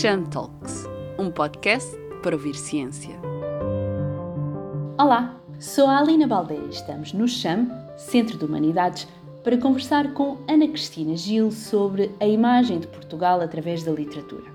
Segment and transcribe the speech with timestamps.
[0.00, 0.86] Cham Talks,
[1.18, 3.14] um podcast para ouvir ciência.
[4.98, 7.68] Olá, sou a Alina Baldé e estamos no CHAM,
[7.98, 9.06] Centro de Humanidades,
[9.44, 14.50] para conversar com Ana Cristina Gil sobre a imagem de Portugal através da literatura.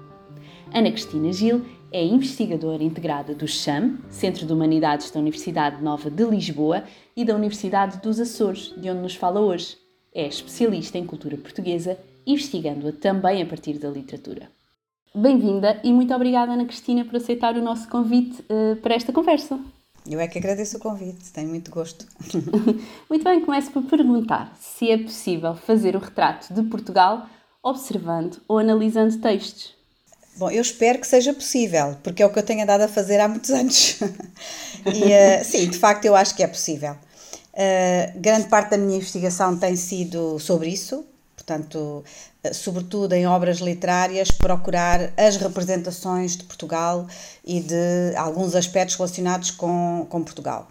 [0.74, 6.26] Ana Cristina Gil é investigadora integrada do CHAM, Centro de Humanidades da Universidade Nova de
[6.26, 6.84] Lisboa
[7.16, 9.78] e da Universidade dos Açores, de onde nos fala hoje.
[10.12, 14.57] É especialista em cultura portuguesa, investigando-a também a partir da literatura.
[15.16, 19.60] Bem-vinda e muito obrigada, Ana Cristina, por aceitar o nosso convite uh, para esta conversa.
[20.10, 22.06] Eu é que agradeço o convite, tenho muito gosto.
[23.10, 27.28] muito bem, começo por perguntar se é possível fazer o retrato de Portugal
[27.64, 29.76] observando ou analisando textos.
[30.38, 33.20] Bom, eu espero que seja possível, porque é o que eu tenho andado a fazer
[33.20, 34.00] há muitos anos.
[34.86, 36.94] e uh, sim, de facto, eu acho que é possível.
[37.54, 41.04] Uh, grande parte da minha investigação tem sido sobre isso,
[41.48, 42.04] portanto,
[42.46, 47.08] uh, sobretudo em obras literárias, procurar as representações de Portugal
[47.46, 50.68] e de alguns aspectos relacionados com, com Portugal.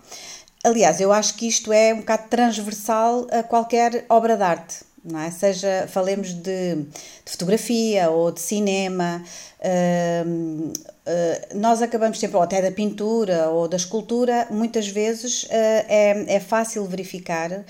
[0.62, 5.20] Aliás, eu acho que isto é um bocado transversal a qualquer obra de arte não
[5.20, 5.30] é?
[5.30, 9.22] Seja, falemos de, de fotografia ou de cinema,
[9.60, 15.48] uh, uh, nós acabamos sempre, ou até da pintura ou da escultura, muitas vezes uh,
[15.52, 17.64] é, é fácil verificar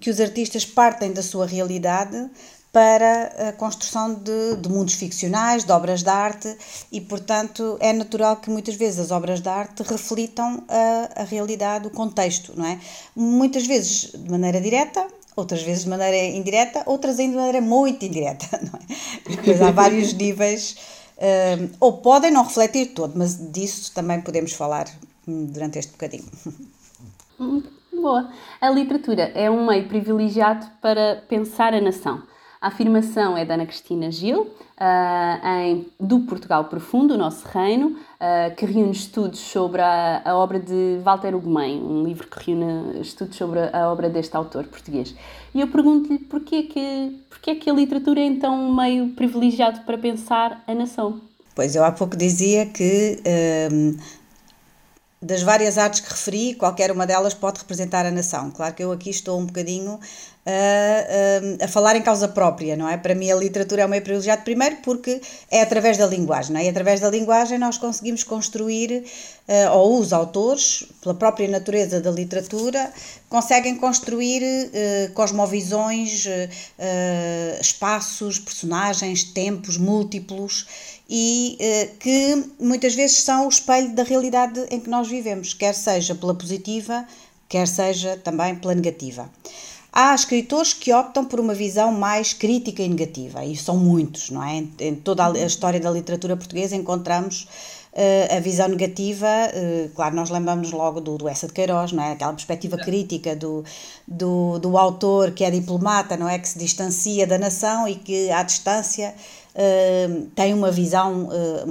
[0.00, 2.30] que os artistas partem da sua realidade
[2.72, 6.54] para a construção de, de, mundos ficcionais, de obras de arte,
[6.92, 11.86] e portanto é natural que muitas vezes as obras de arte reflitam a, a realidade,
[11.86, 12.78] o contexto, não é?
[13.16, 18.04] Muitas vezes de maneira direta, outras vezes de maneira indireta, outras ainda de maneira muito
[18.04, 19.36] indireta, não é?
[19.36, 20.76] Depois há vários níveis,
[21.18, 24.86] um, ou podem não refletir todo, mas disso também podemos falar
[25.26, 26.30] durante este bocadinho.
[28.00, 28.30] Boa.
[28.60, 32.22] A literatura é um meio privilegiado para pensar a nação.
[32.60, 37.88] A afirmação é da Ana Cristina Gil, uh, em Do Portugal Profundo, o nosso reino,
[37.88, 43.00] uh, que reúne estudos sobre a, a, obra de Walter Ugumem, um livro que reúne
[43.00, 45.14] estudos sobre a obra deste autor português.
[45.54, 49.98] E eu pergunto-lhe porquê que, porquê que a literatura é então um meio privilegiado para
[49.98, 51.20] pensar a nação?
[51.58, 53.20] Pois, eu há pouco dizia que
[53.72, 53.96] um,
[55.20, 58.50] das várias artes que referi, qualquer uma delas pode representar a nação.
[58.50, 59.98] Claro que eu aqui estou um bocadinho
[60.46, 62.96] a, a, a, falar em causa própria, não é?
[62.96, 65.20] Para mim a literatura é um meio privilegiado, primeiro porque
[65.50, 66.64] é através da linguagem, não é?
[66.64, 69.04] E através da linguagem nós conseguimos construir,
[69.48, 72.90] uh, ou os autores, pela própria natureza da literatura,
[73.28, 80.66] conseguem construir uh, cosmovisões, uh, espaços, personagens, tempos múltiplos
[81.08, 81.58] e
[82.00, 86.34] que muitas vezes são o espelho da realidade em que nós vivemos, quer seja pela
[86.34, 87.06] positiva,
[87.48, 89.30] quer seja também pela negativa.
[89.90, 94.44] Há escritores que optam por uma visão mais crítica e negativa, e são muitos, não
[94.44, 94.62] é?
[94.80, 97.48] Em toda a história da literatura portuguesa encontramos
[97.94, 102.04] uh, a visão negativa, uh, claro, nós lembramos logo do, do Essa de Queiroz, não
[102.04, 102.12] é?
[102.12, 103.64] Aquela perspectiva crítica do,
[104.06, 106.38] do, do autor que é diplomata, não é?
[106.38, 109.14] Que se distancia da nação e que, à distância,
[109.54, 111.28] uh, tem uma visão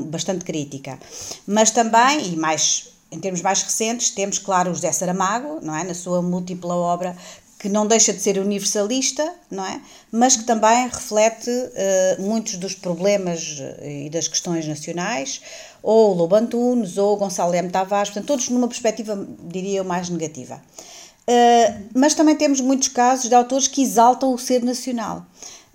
[0.07, 0.99] bastante crítica.
[1.45, 5.83] Mas também, e mais em termos mais recentes, temos, claro, o José Saramago, não é?
[5.83, 7.15] na sua múltipla obra,
[7.59, 9.81] que não deixa de ser universalista, não é?
[10.11, 15.41] Mas que também reflete uh, muitos dos problemas eh, e das questões nacionais,
[15.81, 17.69] ou Lobo Antunes, ou Gonçalo M.
[17.69, 20.61] Tavares, portanto, todos numa perspectiva, diria eu, mais negativa.
[21.27, 25.25] Uh, mas também temos muitos casos de autores que exaltam o ser nacional.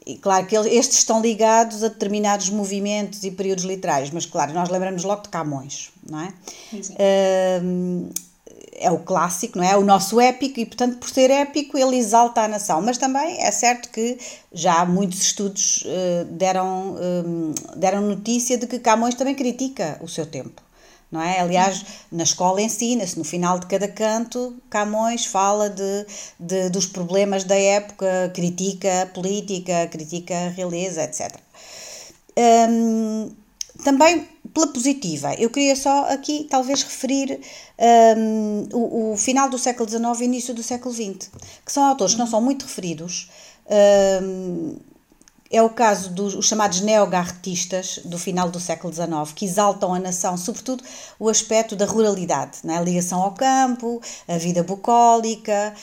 [0.04, 4.68] E claro que estes estão ligados a determinados movimentos e períodos literários, mas claro, nós
[4.68, 6.32] lembramos logo de Camões, não é?
[8.74, 9.76] É o clássico, não é?
[9.76, 12.82] O nosso épico e, portanto, por ser épico, ele exalta a nação.
[12.82, 14.18] Mas também é certo que
[14.52, 16.96] já muitos estudos uh, deram,
[17.76, 20.60] deram notícia de que Camões também critica o seu tempo.
[21.12, 21.40] Não é?
[21.40, 26.06] Aliás, na escola ensina-se, no final de cada canto, Camões fala de,
[26.40, 31.36] de, dos problemas da época, critica a política, critica a realeza, etc.
[32.34, 33.30] Um,
[33.84, 37.40] também pela positiva, eu queria só aqui talvez referir
[38.16, 41.30] um, o, o, final do século XIX e início do século XX,
[41.64, 43.30] que são autores que não são muito referidos.
[44.22, 44.76] Um,
[45.52, 50.36] é o caso dos chamados neogarretistas do final do século XIX, que exaltam a nação,
[50.36, 50.82] sobretudo
[51.18, 52.78] o aspecto da ruralidade, né?
[52.78, 55.74] a ligação ao campo, a vida bucólica,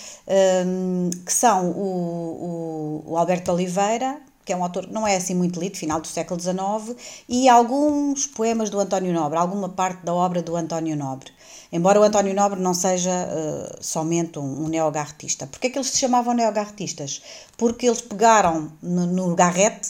[0.65, 5.35] um, que são o, o, o Alberto Oliveira, que é um autor não é assim
[5.35, 6.97] muito lido, final do século XIX,
[7.29, 11.31] e alguns poemas do António Nobre, alguma parte da obra do António Nobre.
[11.71, 15.45] Embora o António Nobre não seja uh, somente um, um neogarretista.
[15.45, 17.21] Porquê é que eles se chamavam neogarretistas?
[17.57, 19.89] Porque eles pegaram no, no garrete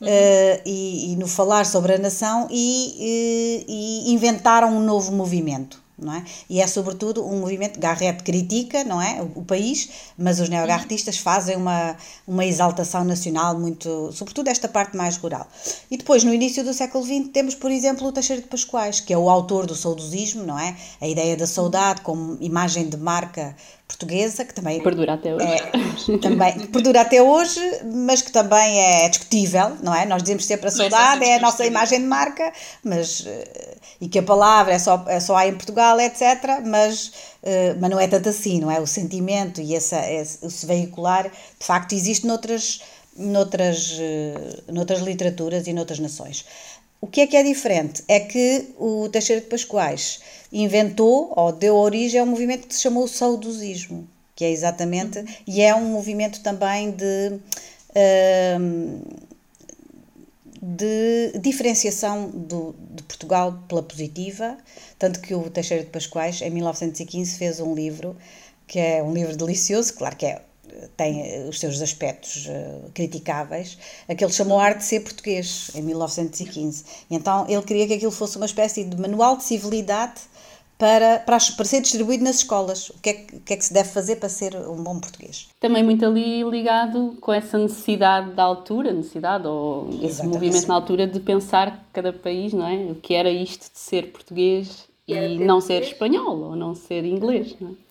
[0.00, 5.83] uh, e, e, no falar sobre a nação e, e, e inventaram um novo movimento
[5.98, 6.24] não é?
[6.48, 9.88] E é sobretudo um movimento, Garrett critica, não é, o, o país,
[10.18, 11.96] mas os neogarretistas fazem uma,
[12.26, 15.46] uma exaltação nacional muito, sobretudo esta parte mais rural.
[15.90, 19.12] E depois, no início do século XX, temos, por exemplo, o Teixeira de Pascoais, que
[19.12, 20.76] é o autor do saudosismo, não é?
[21.00, 25.44] A ideia da saudade como imagem de marca portuguesa, que também perdura até hoje.
[25.44, 27.60] É, também perdura até hoje,
[27.92, 30.06] mas que também é discutível, não é?
[30.06, 32.52] Nós dizemos sempre a saudade é a nossa imagem de marca,
[32.82, 37.08] mas eh, e que a palavra é só é só há em Portugal, etc, mas
[37.42, 38.80] uh, mas não é tanto assim, não é?
[38.80, 42.80] O sentimento e essa esse, esse veicular, de facto existe noutras
[43.16, 46.44] noutras uh, noutras literaturas e noutras nações.
[47.00, 48.02] O que é que é diferente?
[48.08, 50.20] É que o Teixeira de Pascoais
[50.62, 55.26] inventou ou deu origem a um movimento que se chamou saudosismo, que é exatamente, uhum.
[55.46, 57.40] e é um movimento também de,
[58.60, 59.00] hum,
[60.62, 64.56] de diferenciação do, de Portugal pela positiva,
[64.98, 68.16] tanto que o Teixeira de Pascoais, em 1915, fez um livro,
[68.66, 70.40] que é um livro delicioso, claro que é
[70.96, 76.84] tem os seus aspectos uh, criticáveis, aquele chamou Arte de Ser Português, em 1915.
[77.10, 80.20] E então ele queria que aquilo fosse uma espécie de manual de civilidade
[80.78, 82.90] para, para, para ser distribuído nas escolas.
[82.90, 85.48] O que, é, o que é que se deve fazer para ser um bom português?
[85.60, 91.06] Também muito ali ligado com essa necessidade da altura, necessidade, ou esse movimento na altura
[91.06, 92.76] de pensar cada país, não é?
[92.90, 97.54] O que era isto de ser português e não ser espanhol, ou não ser inglês,
[97.60, 97.83] não é?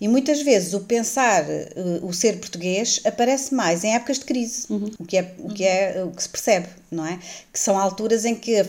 [0.00, 4.66] E muitas vezes o pensar, uh, o ser português, aparece mais em épocas de crise,
[4.70, 4.90] uhum.
[4.98, 7.18] o, que é, o, que é, o que se percebe, não é?
[7.52, 8.64] Que são alturas em que a,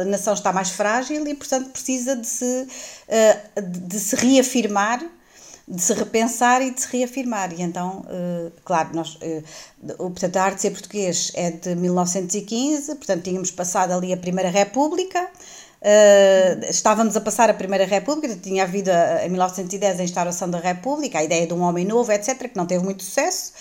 [0.00, 5.04] a nação está mais frágil e, portanto, precisa de se, uh, de se reafirmar
[5.68, 7.52] de se repensar e de se reafirmar.
[7.52, 8.06] E então,
[8.64, 9.18] claro, nós,
[9.98, 14.48] portanto, a arte de ser português é de 1915, portanto, tínhamos passado ali a Primeira
[14.48, 15.28] República,
[15.86, 20.58] Uh, estávamos a passar a Primeira República, tinha havido a, em 1910 a instauração da
[20.58, 23.52] República, a ideia de um homem novo, etc., que não teve muito sucesso,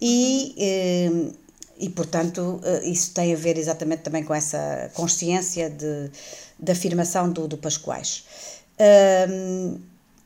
[0.00, 1.34] e, uh,
[1.76, 6.12] e portanto, uh, isso tem a ver exatamente também com essa consciência de,
[6.60, 8.22] de afirmação do, do Pascoais.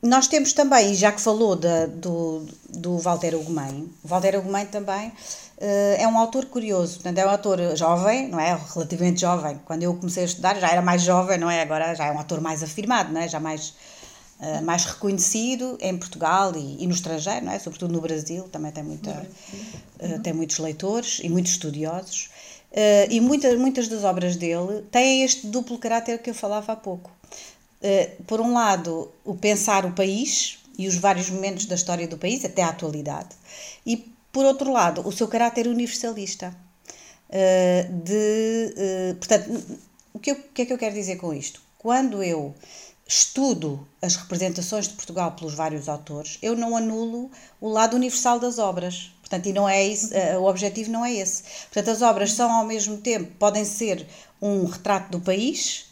[0.01, 5.11] Nós temos também, já que falou da, do, do Walter Ugumem, Walter Ugumem também
[5.59, 8.57] Uh, é um autor curioso, portanto, é um autor jovem, não é?
[8.73, 9.59] Relativamente jovem.
[9.65, 11.61] Quando eu comecei a estudar já era mais jovem, não é?
[11.61, 13.27] Agora já é um autor mais afirmado, não é?
[13.27, 13.73] Já mais,
[14.39, 17.59] uh, mais reconhecido em Portugal e, e, no estrangeiro, não é?
[17.59, 19.27] Sobretudo no Brasil, também tem, muita,
[19.99, 22.29] uh, tem muitos leitores e muitos estudiosos.
[23.09, 27.11] e muitas, muitas das obras dele têm este duplo caráter que eu falava há pouco.
[28.27, 32.43] Por um lado, o pensar o país e os vários momentos da história do país,
[32.45, 33.29] até à atualidade.
[33.85, 33.97] E
[34.31, 36.55] por outro lado, o seu caráter universalista.
[37.29, 39.79] Uh, de, uh, portanto,
[40.13, 41.61] o que, eu, o que é que eu quero dizer com isto?
[41.77, 42.55] Quando eu
[43.07, 47.29] estudo as representações de Portugal pelos vários autores, eu não anulo
[47.59, 49.11] o lado universal das obras.
[49.21, 50.09] Portanto, e não é isso,
[50.39, 51.43] o objetivo não é esse.
[51.71, 54.07] Portanto, as obras são ao mesmo tempo, podem ser
[54.41, 55.85] um retrato do país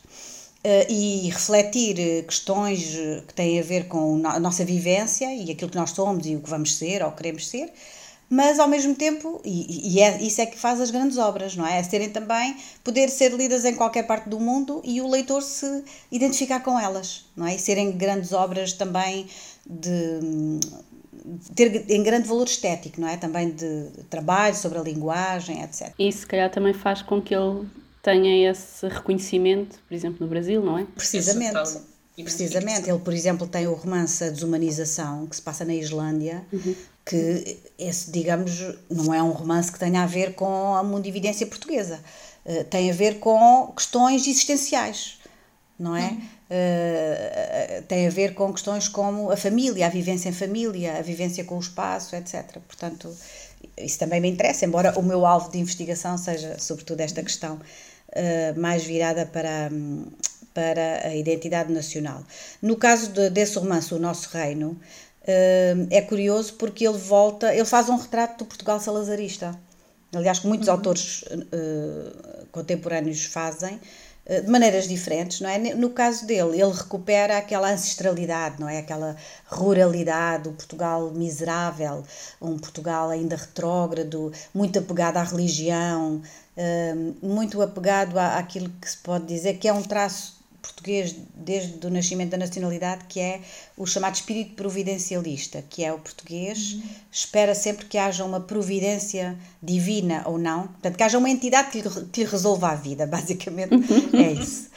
[0.90, 2.96] e refletir questões
[3.28, 6.42] que têm a ver com a nossa vivência e aquilo que nós somos e o
[6.42, 7.71] que vamos ser ou queremos ser,
[8.30, 11.66] mas ao mesmo tempo, e, e é, isso é que faz as grandes obras, não
[11.66, 11.80] é?
[11.80, 15.83] É serem também, poder ser lidas em qualquer parte do mundo e o leitor se
[16.12, 17.56] identificar com elas, não é?
[17.56, 19.28] E serem grandes obras também
[19.66, 20.59] de,
[21.56, 23.16] ter em grande valor estético, não é?
[23.16, 25.94] Também de trabalho sobre a linguagem, etc.
[25.97, 27.66] E se calhar também faz com que ele
[28.07, 30.85] tenha esse reconhecimento, por exemplo, no Brasil, não é?
[30.95, 31.97] Precisamente.
[32.16, 36.76] Precisamente, ele, por exemplo, tem o romance A Desumanização, que se passa na Islândia, uhum
[37.07, 42.02] que esse, digamos, não é um romance que tenha a ver com a mundividência portuguesa.
[42.45, 45.18] Uh, tem a ver com questões existenciais,
[45.80, 46.09] não é?
[46.09, 46.18] Uhum.
[46.49, 51.44] Uh, tem a ver com questões como a família, a vivência em família, a vivência
[51.45, 52.57] com o espaço, etc.
[52.68, 53.14] Portanto,
[53.78, 57.59] isso também me interessa, embora o meu alvo de investigação seja, sobretudo, esta questão
[58.18, 59.69] uh, mais virada para,
[60.54, 62.24] para a identidade nacional.
[62.62, 64.80] No caso de, desse romance, O Nosso Reino,
[65.90, 69.59] é curioso porque ele volta, ele faz um retrato do Portugal salazarista.
[70.16, 70.74] Aliás, que muitos uhum.
[70.74, 75.57] autores uh, contemporâneos fazem uh, de maneiras diferentes, não é?
[75.76, 78.80] No caso dele, ele recupera aquela ancestralidade, não é?
[78.80, 82.06] Aquela ruralidade, o Portugal miserável,
[82.42, 86.46] um Portugal ainda retrógrado, muito apegado à religião, uh,
[87.21, 90.37] muito apegado à, àquilo que se pode dizer que é um traço
[90.68, 93.42] português desde o nascimento da nacionalidade, que é
[93.78, 96.81] o chamado espírito providencialista, que é o português uhum.
[97.11, 101.81] espera sempre que haja uma providência divina ou não, portanto, que haja uma entidade que
[101.81, 103.73] lhe, que lhe resolva a vida, basicamente
[104.14, 104.68] é isso.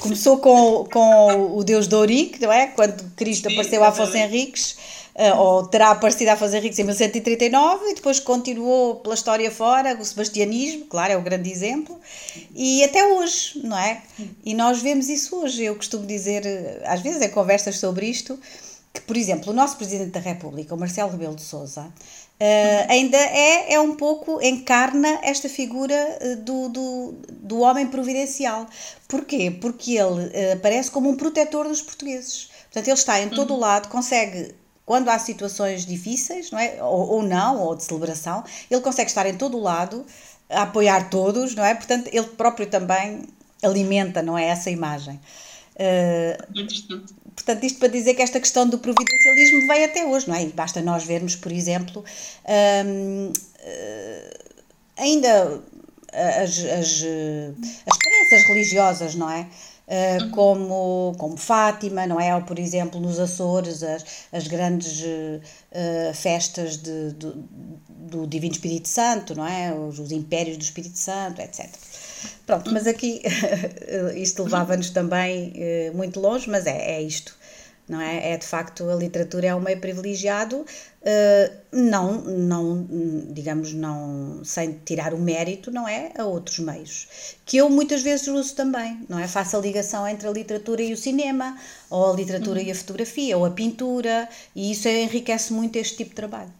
[0.00, 2.66] Começou com, com o Deus Doric, não é?
[2.68, 4.76] Quando Cristo apareceu a Afonso Henriques,
[5.38, 10.04] ou terá aparecido a Afonso Henriques em 1139 e depois continuou pela história fora, o
[10.04, 11.98] sebastianismo, claro, é o grande exemplo,
[12.54, 14.02] e até hoje, não é?
[14.44, 15.64] E nós vemos isso hoje.
[15.64, 18.38] Eu costumo dizer, eh, às vezes em conversas sobre isto,
[18.92, 21.90] que, por exemplo, o nosso Presidente da República, o Marcelo Rebelo de Sousa,
[22.38, 25.96] Uh, ainda é, é um pouco, encarna esta figura
[26.42, 28.66] do, do, do homem providencial.
[29.08, 29.50] Porquê?
[29.50, 32.50] Porque ele uh, aparece como um protetor dos portugueses.
[32.64, 34.54] Portanto, ele está em todo o lado, consegue
[34.86, 36.80] quando há situações difíceis, não é?
[36.80, 40.06] Ou, ou, não, ou de celebração, ele consegue estar em todo o lado,
[40.48, 41.74] a apoiar todos, não é?
[41.74, 43.24] Portanto, ele próprio também
[43.62, 44.44] alimenta, não é?
[44.44, 45.20] Essa imagem.
[45.74, 46.40] Uh,
[47.34, 50.44] portanto, isto para dizer que esta questão do providencialismo veio até hoje, não é?
[50.44, 52.04] E basta nós vermos, por exemplo,
[52.86, 53.32] um, uh,
[54.96, 55.60] ah, ainda
[56.12, 57.04] as, as,
[57.86, 59.48] as crenças religiosas, não é?
[59.86, 62.34] Uh, como, como Fátima, não é?
[62.34, 67.32] Ou, por exemplo, nos Açores, as, as grandes uh, festas de, do,
[67.88, 69.72] do Divino Espírito Santo, não é?
[69.72, 71.68] Os, os impérios do Espírito Santo, etc.
[72.44, 73.22] Pronto, mas aqui
[74.16, 77.36] isto levava-nos também uh, muito longe, mas é, é isto
[77.88, 78.32] não é?
[78.32, 82.86] É de facto a literatura é um meio privilegiado, uh, não, não,
[83.30, 86.12] digamos, não, sem tirar o mérito, não é?
[86.18, 89.28] A outros meios, que eu muitas vezes uso também, não é?
[89.28, 91.56] Faço a ligação entre a literatura e o cinema,
[91.88, 92.66] ou a literatura uhum.
[92.66, 96.52] e a fotografia, ou a pintura, e isso enriquece muito este tipo de trabalho.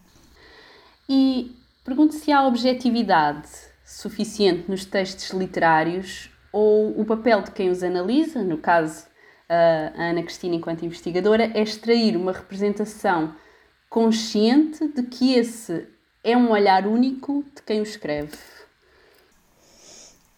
[1.08, 1.52] E
[1.84, 3.48] pergunto se há objetividade
[3.84, 9.06] suficiente nos textos literários ou o papel de quem os analisa, no caso
[9.48, 13.34] a Ana Cristina, enquanto investigadora, é extrair uma representação
[13.88, 15.86] consciente de que esse
[16.22, 18.36] é um olhar único de quem o escreve.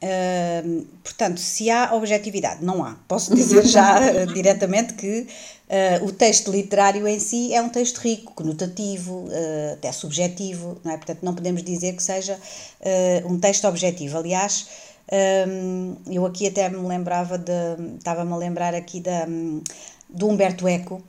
[0.01, 2.97] Uh, portanto, se há objetividade, não há.
[3.09, 7.99] Posso dizer já uh, diretamente que uh, o texto literário em si é um texto
[7.99, 9.29] rico, conotativo,
[9.73, 10.97] até subjetivo, não é?
[10.97, 12.39] Portanto, não podemos dizer que seja
[13.25, 14.19] um texto objetivo.
[14.19, 14.69] Aliás,
[15.11, 17.53] um, eu aqui até me lembrava de.
[17.97, 19.27] Estava-me a lembrar aqui da,
[20.09, 21.03] do Humberto Eco,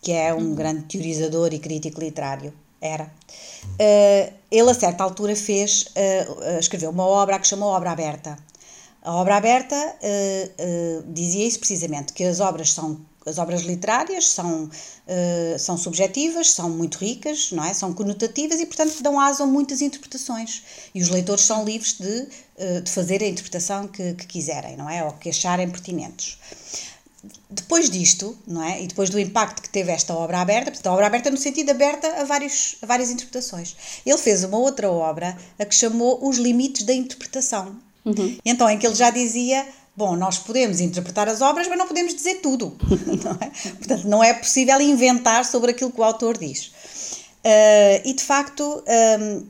[0.00, 0.54] que é um uhum.
[0.54, 2.52] grande teorizador e crítico literário.
[2.80, 3.04] Era.
[3.04, 5.86] Uh, ele, a certa altura, fez.
[5.96, 8.38] Uh, escreveu uma obra que chamou Obra Aberta.
[9.02, 14.64] A obra aberta uh, dizia isso precisamente, que as obras são as obras literárias são,
[14.64, 17.74] uh, são subjetivas, são muito ricas, não é?
[17.74, 20.62] são conotativas e, portanto, dão asa a muitas interpretações.
[20.94, 24.88] E os leitores são livres de, uh, de fazer a interpretação que, que quiserem, não
[24.88, 25.04] é?
[25.04, 26.38] Ou que acharem pertinentes.
[27.50, 28.82] Depois disto, não é?
[28.82, 31.70] E depois do impacto que teve esta obra aberta, portanto, a obra aberta no sentido
[31.70, 33.76] aberta a, vários, a várias interpretações.
[34.06, 37.76] Ele fez uma outra obra, a que chamou Os Limites da Interpretação.
[38.04, 38.38] Uhum.
[38.44, 39.66] Então, em que ele já dizia
[40.00, 42.74] Bom, nós podemos interpretar as obras, mas não podemos dizer tudo.
[43.22, 43.50] Não é?
[43.74, 46.68] Portanto, não é possível inventar sobre aquilo que o autor diz.
[47.44, 49.42] Uh, e de facto, um, ehm,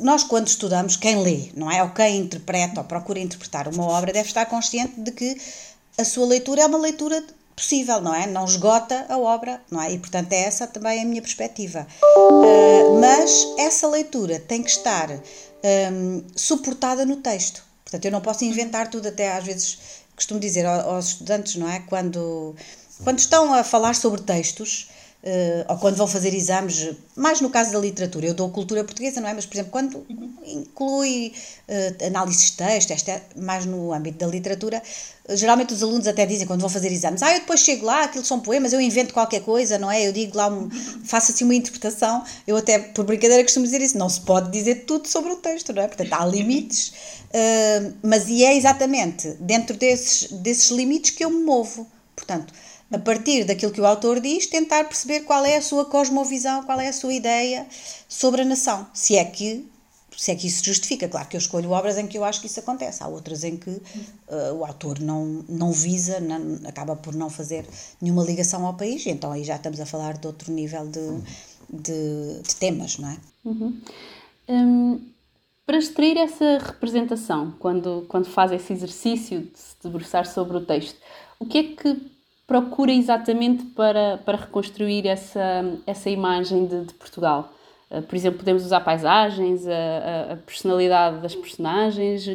[0.00, 1.80] nós quando estudamos, quem lê, não é?
[1.80, 5.40] Ou quem interpreta ou procura interpretar uma obra, deve estar consciente de que
[5.96, 7.22] a sua leitura é uma leitura
[7.54, 8.26] possível, não é?
[8.26, 9.92] Não esgota a obra, não é?
[9.92, 11.86] E portanto é essa também a minha perspectiva.
[12.18, 15.20] Uh, mas essa leitura tem que estar um,
[15.62, 17.65] ehm, suportada no texto.
[17.86, 19.78] Portanto, eu não posso inventar tudo, até às vezes
[20.16, 21.78] costumo dizer aos estudantes, não é?
[21.86, 22.56] Quando,
[23.04, 24.88] quando estão a falar sobre textos,
[25.68, 29.28] ou quando vão fazer exames, mais no caso da literatura, eu dou cultura portuguesa, não
[29.28, 29.34] é?
[29.34, 30.06] Mas, por exemplo, quando
[30.46, 31.32] inclui
[31.68, 34.80] uh, análises de texto, esta é mais no âmbito da literatura,
[35.30, 38.24] geralmente os alunos até dizem, quando vão fazer exames, ah, eu depois chego lá, aquilo
[38.24, 40.06] são poemas, eu invento qualquer coisa, não é?
[40.06, 40.70] Eu digo lá, um,
[41.04, 44.84] faço assim uma interpretação, eu até, por brincadeira, costumo dizer isso, não se pode dizer
[44.86, 45.88] tudo sobre o texto, não é?
[45.88, 51.42] Portanto, há limites, uh, mas e é exatamente dentro desses, desses limites que eu me
[51.42, 51.86] movo.
[52.14, 52.52] Portanto,
[52.90, 56.80] a partir daquilo que o autor diz, tentar perceber qual é a sua cosmovisão, qual
[56.80, 57.66] é a sua ideia
[58.08, 59.68] sobre a nação, se é que
[60.16, 61.08] se é que isso justifica.
[61.08, 63.56] Claro que eu escolho obras em que eu acho que isso acontece, há outras em
[63.56, 67.66] que uh, o autor não, não visa, não, acaba por não fazer
[68.00, 71.20] nenhuma ligação ao país, então aí já estamos a falar de outro nível de,
[71.68, 73.18] de, de temas, não é?
[73.44, 73.80] Uhum.
[74.48, 75.00] Um,
[75.66, 80.96] para extrair essa representação, quando, quando faz esse exercício de se debruçar sobre o texto,
[81.38, 82.15] o que é que
[82.46, 87.52] procura exatamente para, para reconstruir essa, essa imagem de, de Portugal?
[87.90, 92.26] Uh, por exemplo, podemos usar paisagens, a, a, personalidade das personagens.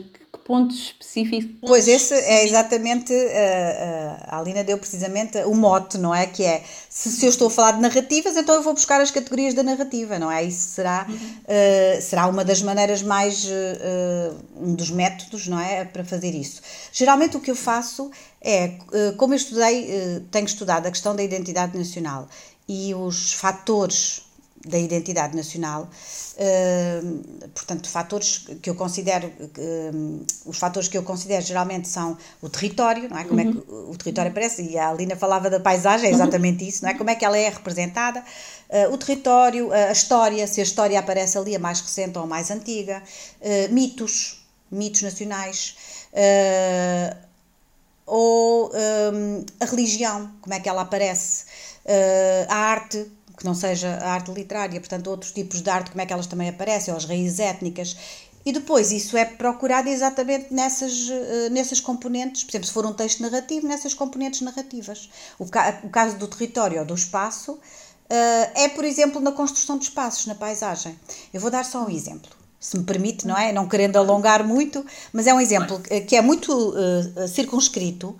[0.52, 1.56] Pontos específicos.
[1.62, 6.26] Pois, esse é exatamente, uh, a Alina deu precisamente o mote, não é?
[6.26, 9.10] Que é, se, se, eu estou a falar de narrativas, então eu vou buscar as
[9.10, 10.44] categorias da narrativa, não é?
[10.44, 15.86] Isso será, uh, será uma das maneiras mais, uh, um dos métodos, não é?
[15.86, 16.62] Para fazer isso.
[16.92, 18.74] Geralmente o que eu faço é,
[19.16, 22.28] como eu estudei, tenho estudado a questão da identidade nacional
[22.68, 24.24] e os fatores
[24.66, 25.90] da identidade nacional,
[26.38, 32.50] uh, portanto, fatores que eu considero, uh, os fatores que eu considero geralmente são o
[32.50, 33.24] território, não é?
[33.24, 33.50] Como uhum.
[33.50, 33.58] é que
[33.92, 36.94] o território aparece, e a Alina falava da paisagem, é exatamente isso, não é?
[36.94, 41.38] Como é que ela é representada, uh, o território, a história, se a história aparece
[41.38, 43.02] ali, a mais recente ou a mais antiga,
[43.72, 45.76] mitos, mitos nacionais,
[48.06, 48.72] ou
[49.14, 51.46] um, a religião, como é que ela aparece,
[52.48, 53.10] a arte,
[53.42, 56.28] que não seja a arte literária, portanto, outros tipos de arte, como é que elas
[56.28, 57.96] também aparecem, ou as raízes étnicas.
[58.46, 62.94] E depois isso é procurado exatamente nessas, eh, nessas componentes, por exemplo, se for um
[62.94, 65.10] texto narrativo, nessas componentes narrativas.
[65.38, 67.60] O, ca o caso do território ou do espaço uh,
[68.56, 71.00] é, por exemplo, na construção de espaços, na paisagem.
[71.34, 73.52] Eu vou dar só um exemplo, se me permite, não é?
[73.52, 74.84] Não querendo alongar muito,
[75.14, 78.16] mas é um exemplo que é muito uh, circunscrito,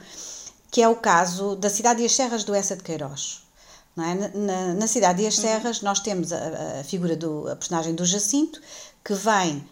[0.70, 3.51] que é o caso da cidade e as serras do Essa de Queiroz.
[3.98, 4.38] É?
[4.38, 5.44] Na, na, Cidade e as uhum.
[5.44, 8.62] Serras, nós temos a, a figura do a personagem do Jacinto,
[9.04, 9.68] que vem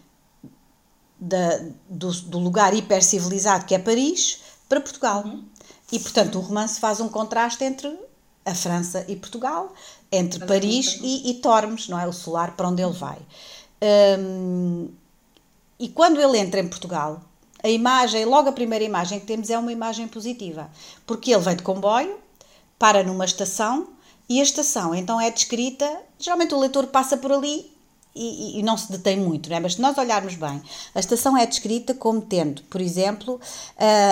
[1.18, 1.58] da,
[1.88, 5.24] do, do lugar hipercivilizado que é Paris para Portugal.
[5.24, 5.44] Uhum.
[5.90, 7.98] E, portanto, o romance faz um contraste entre
[8.44, 9.72] a França e Portugal,
[10.12, 12.06] entre Paris e, e Tormes, não é?
[12.06, 13.18] O solar para onde ele vai.
[14.18, 14.88] Um,
[15.78, 17.22] e quando ele entra em Portugal,
[17.62, 20.70] a imagem, logo a primeira imagem que temos é uma imagem positiva,
[21.06, 22.18] porque ele vem de comboio,
[22.78, 23.88] para numa estação
[24.30, 25.84] e a estação então é descrita,
[26.16, 27.70] geralmente o leitor passa por ali
[28.14, 29.60] e, e, não se detém muito, não é?
[29.60, 30.62] mas se nós olharmos bem,
[30.94, 33.40] a estação é descrita como tendo, por exemplo, uh,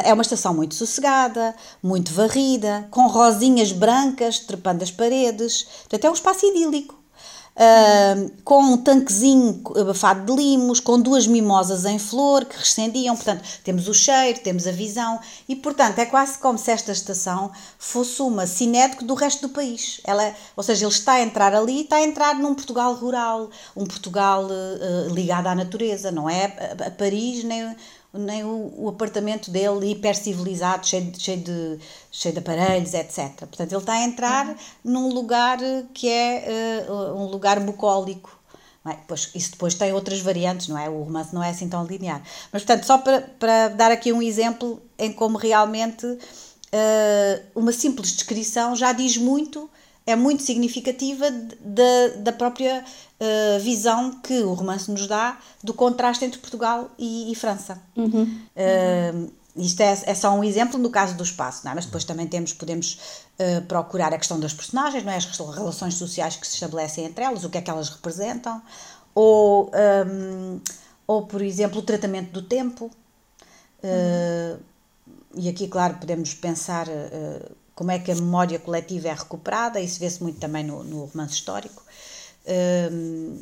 [0.05, 6.11] é uma estação muito sossegada, muito varrida, com rosinhas brancas trepando as paredes, portanto é
[6.11, 6.98] um espaço idílico
[7.59, 13.17] uh, com um tanquezinho abafado de limos, com duas mimosas em flor que rescendiam.
[13.17, 15.19] Portanto, temos o cheiro, temos a visão
[15.49, 20.01] e, portanto, é quase como se esta estação fosse uma cinético do resto do país.
[20.05, 23.85] Ela, ou seja, ele está a entrar ali, está a entrar num Portugal rural, um
[23.85, 27.75] Portugal uh, ligado à natureza, não é a Paris nem
[28.13, 31.79] nem o, o, apartamento dele hipercivilizado, cheio, cheio, de,
[32.11, 33.37] cheio de aparelhos, etc.
[33.39, 34.55] Portanto, ele está a entrar uhum.
[34.85, 35.59] num lugar
[35.93, 38.39] que é uh, um lugar bucólico.
[38.87, 38.97] É?
[39.07, 40.89] Pois, isso depois tem outras variantes, não é?
[40.89, 42.23] O romance não é assim tão linear.
[42.51, 48.13] Mas, portanto, só para, para dar aqui um exemplo em como realmente uh, uma simples
[48.13, 49.69] descrição já diz muito
[50.09, 56.25] é muito significativa da, da própria uh, visão que o romance nos dá do contraste
[56.25, 57.79] entre Portugal e, e França.
[57.95, 58.23] Uhum.
[58.57, 61.75] Uh, isto é, é, só um exemplo no caso do espaço, não é?
[61.75, 62.99] mas depois também temos, podemos
[63.39, 65.17] uh, procurar a questão das personagens, não é?
[65.17, 68.63] as relações sociais que se estabelecem entre elas, o que é que elas representam,
[69.15, 69.71] ou,
[70.07, 70.59] um,
[71.07, 72.91] ou por exemplo, o tratamento do tempo.
[73.83, 74.59] Uhum.
[75.35, 76.87] E aqui, claro, podemos pensar
[77.79, 81.35] como é que a memória coletiva é recuperada, isso vê-se muito também no, no romance
[81.35, 81.81] histórico.
[82.91, 83.41] Um,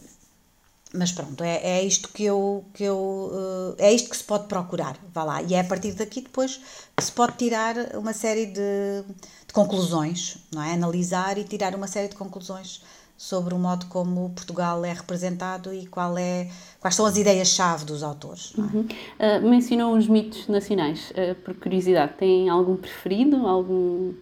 [0.92, 2.98] mas pronto, é, é isto que eu, que eu
[3.32, 5.42] uh, é isto que se pode procurar, vá lá.
[5.42, 6.60] E é a partir daqui depois
[6.94, 9.04] que se pode tirar uma série de,
[9.46, 10.74] de conclusões, não é?
[10.74, 12.82] Analisar e tirar uma série de conclusões
[13.16, 18.02] sobre o modo como Portugal é representado e qual é, quais são as ideias-chave dos
[18.02, 18.52] autores.
[18.54, 18.60] É?
[18.60, 18.80] Uhum.
[18.82, 24.12] Uh, mencionou os mitos nacionais, uh, por curiosidade, tem algum preferido, algum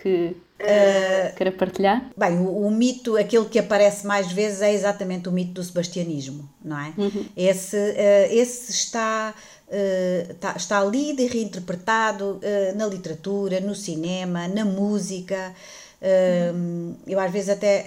[0.00, 2.10] que uh, queira partilhar?
[2.16, 6.48] Bem, o, o, mito, aquele que aparece mais vezes é exatamente o mito do sebastianismo,
[6.64, 6.92] não é?
[6.96, 7.26] Uhum.
[7.36, 9.34] Esse, uh, esse está,
[9.68, 12.40] uh, está, está lido e reinterpretado
[12.76, 15.54] na literatura, no cinema, na música.
[15.96, 17.80] Uh, eu às vezes até,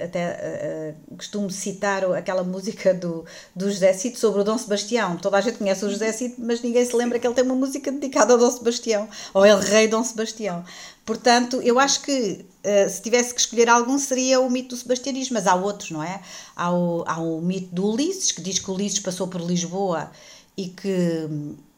[0.00, 3.24] uh, até uh, costumo citar aquela música do,
[3.56, 5.16] do José Cid sobre o Dom Sebastião.
[5.16, 7.56] Toda a gente conhece o José Cid, mas ninguém se lembra que ele tem uma
[7.56, 10.64] música dedicada ao Dom Sebastião, ou El Rei Dom Sebastião.
[11.04, 12.44] Portanto, eu acho que
[12.90, 16.20] se tivesse que escolher algum seria o mito do sebastianismo, mas há outros, não é?
[16.56, 20.10] Há o, há o mito do Ulisses, que diz que Ulisses passou por Lisboa
[20.56, 21.28] e que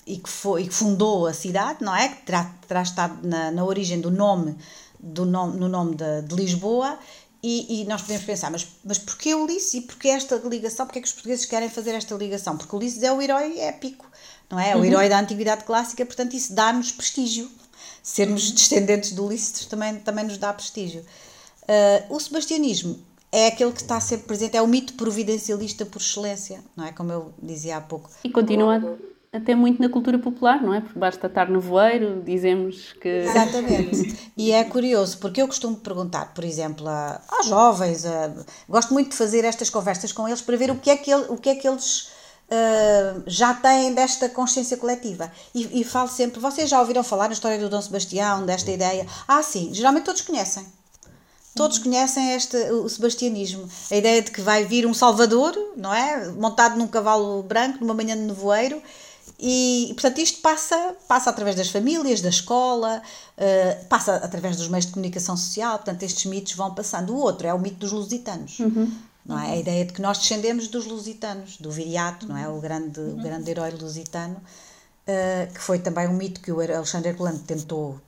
[0.08, 2.08] e que, foi, e que fundou a cidade, não é?
[2.08, 4.56] Que terá, terá estado na, na origem do nome
[4.98, 6.98] do nome, no nome de, de Lisboa
[7.42, 10.86] e, e, nós podemos pensar, mas, mas porquê Ulisses e porquê esta ligação?
[10.86, 12.56] Porquê que os portugueses querem fazer esta ligação?
[12.56, 14.06] Porque Ulisses é o herói épico,
[14.50, 14.70] não é?
[14.70, 14.84] É o uhum.
[14.84, 17.48] herói da antiguidade clássica, portanto isso dá-nos prestígio.
[18.02, 18.54] Sermos uhum.
[18.54, 21.04] descendentes de Ulisses também, também nos dá prestígio.
[21.62, 22.98] Uh, o sebastianismo
[23.30, 26.92] é aquele que está sempre presente, é o mito providencialista por excelência, não é?
[26.92, 28.10] Como eu dizia há pouco.
[28.24, 28.80] E continua
[29.32, 30.80] até muito na cultura popular, não é?
[30.80, 33.08] Porque basta estar no voeiro, dizemos que.
[33.08, 34.30] Exatamente.
[34.36, 38.32] e é curioso, porque eu costumo perguntar, por exemplo, aos jovens, a,
[38.68, 41.26] gosto muito de fazer estas conversas com eles para ver o que é que, ele,
[41.28, 42.16] o que, é que eles.
[42.50, 45.30] Uh, já têm desta consciência coletiva.
[45.54, 49.06] E, e falo sempre, vocês já ouviram falar na história do Dom Sebastião, desta ideia?
[49.26, 50.64] Ah, sim, geralmente todos conhecem.
[51.54, 53.68] Todos conhecem este, o sebastianismo.
[53.90, 56.28] A ideia de que vai vir um Salvador, não é?
[56.28, 58.80] Montado num cavalo branco, numa manhã de nevoeiro,
[59.38, 63.02] e, portanto, isto passa, passa através das famílias, da escola,
[63.36, 67.14] uh, passa através dos meios de comunicação social, portanto, estes mitos vão passando.
[67.14, 68.58] O outro é o mito dos lusitanos.
[68.60, 68.92] Uhum.
[69.24, 69.52] Não é?
[69.52, 72.48] A ideia de que nós descendemos dos lusitanos, do viriato, não é?
[72.48, 77.10] O grande, o grande herói lusitano, uh, que foi também um mito que o Alexandre
[77.10, 78.00] Herculano tentou,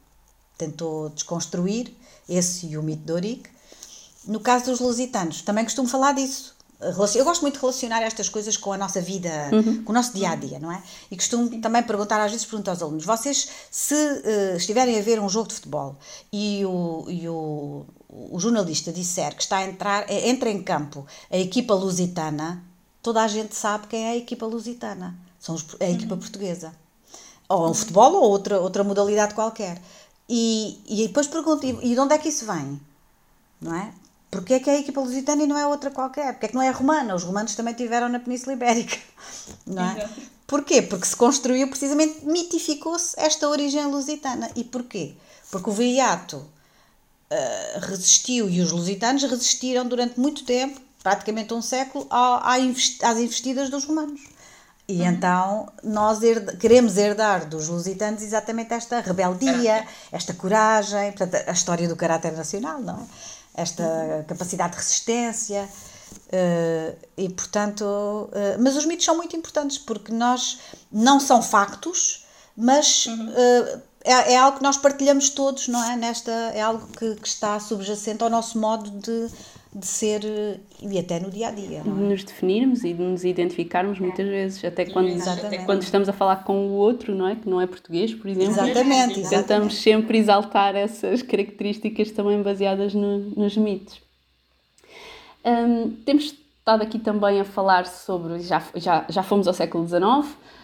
[0.56, 1.94] tentou desconstruir,
[2.28, 3.50] esse e o mito de Ourique.
[4.24, 6.54] No caso dos lusitanos, também costumo falar disso.
[7.14, 9.84] Eu gosto muito de relacionar estas coisas com a nossa vida, uhum.
[9.84, 10.82] com o nosso dia a dia, não é?
[11.10, 15.20] E costumo também perguntar, às vezes pergunto aos alunos: vocês, se uh, estiverem a ver
[15.20, 15.96] um jogo de futebol
[16.32, 21.06] e o, e o, o jornalista disser que está a entrar, eh, entra em campo
[21.30, 22.64] a equipa lusitana,
[23.02, 25.14] toda a gente sabe quem é a equipa lusitana.
[25.38, 26.20] São os, a equipa uhum.
[26.20, 26.72] portuguesa.
[27.46, 29.82] Ou um futebol ou outra, outra modalidade qualquer.
[30.26, 32.80] E, e depois pergunto: e de onde é que isso vem?
[33.60, 33.92] Não é?
[34.30, 36.34] Porque é que é a equipa lusitana e não é outra qualquer?
[36.34, 37.14] Porque é que não é romana?
[37.14, 38.96] Os romanos também tiveram na Península Ibérica,
[39.66, 40.08] não é?
[40.46, 40.82] Porquê?
[40.82, 44.50] Porque se construiu precisamente, mitificou-se esta origem lusitana.
[44.54, 45.14] E porquê?
[45.50, 52.06] Porque o viriato uh, resistiu e os lusitanos resistiram durante muito tempo, praticamente um século,
[52.10, 54.20] às investidas dos romanos.
[54.88, 55.06] E uhum.
[55.06, 61.88] então nós herd queremos herdar dos lusitanos exatamente esta rebeldia, esta coragem, portanto, a história
[61.88, 63.39] do caráter nacional, não é?
[63.54, 65.68] Esta capacidade de resistência.
[66.26, 70.58] Uh, e portanto, uh, mas os mitos são muito importantes porque nós
[70.90, 72.24] não são factos,
[72.56, 75.96] mas uh, é, é, algo que nós partilhamos todos, não é?
[75.96, 79.28] Nesta é algo que, que está subjacente ao nosso modo de,
[79.72, 80.22] de ser
[80.82, 81.80] e até no dia a dia.
[81.80, 86.12] De nos definirmos e de nos identificarmos muitas vezes, até quando, até quando estamos a
[86.12, 87.36] falar com o outro, não é?
[87.36, 88.50] Que não é português, por exemplo.
[88.50, 89.14] Exatamente.
[89.14, 89.74] Tentamos exatamente.
[89.74, 94.00] sempre exaltar essas características também baseadas no, nos mitos.
[95.44, 98.40] Um, temos estado aqui também a falar sobre.
[98.40, 100.00] Já, já, já fomos ao século XIX.